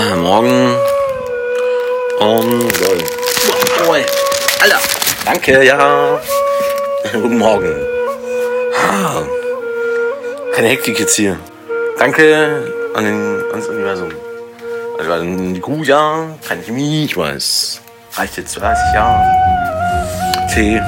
[0.00, 0.76] Ah, morgen.
[2.20, 2.40] Oh,
[3.90, 4.78] Alter!
[5.24, 6.20] Danke, ja.
[7.12, 7.74] Guten Morgen.
[8.76, 9.22] Ah,
[10.54, 11.36] keine Hektik jetzt hier.
[11.98, 14.10] Danke an den, ans Universum.
[15.00, 16.28] Also an die Kuh, ja.
[16.46, 17.80] Keine Chemie, ich weiß.
[18.12, 19.24] Reicht jetzt 30 Jahre.
[20.54, 20.80] Tee.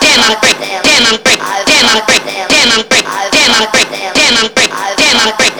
[0.00, 1.38] damn I'm great, damn I'm break.
[1.38, 2.22] damn I'm break.
[2.26, 3.06] damn I'm break.
[3.30, 3.86] damn I'm break.
[4.16, 4.70] damn I'm break.
[4.98, 5.55] damn I'm great.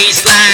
[0.00, 0.47] Iceland.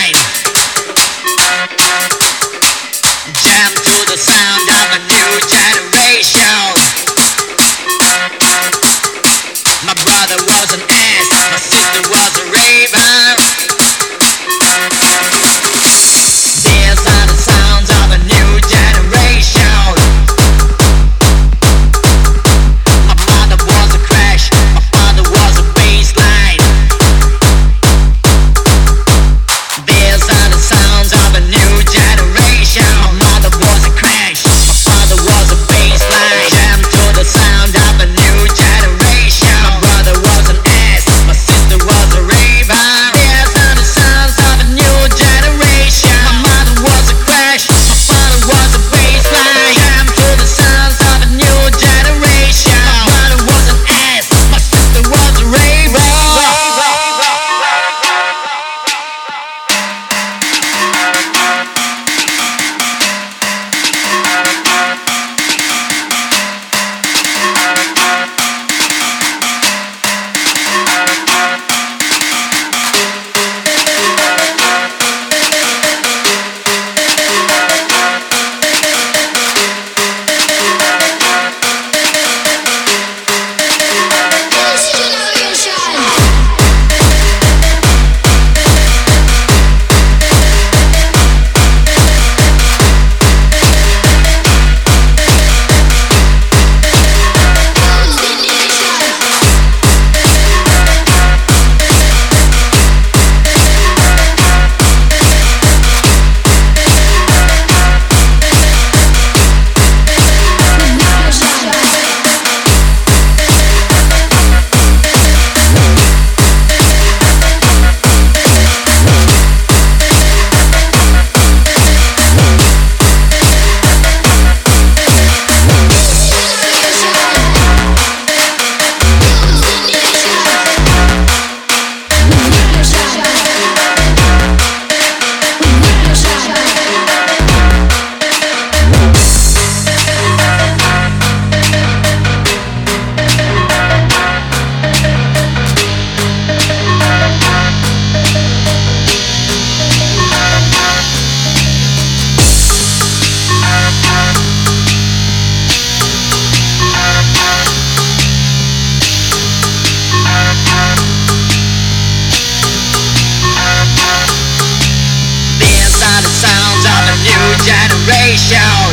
[167.65, 168.84] generation.